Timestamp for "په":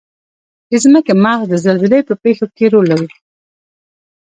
2.07-2.13